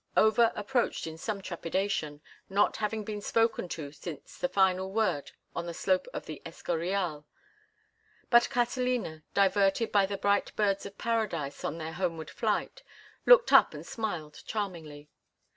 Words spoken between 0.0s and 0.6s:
Over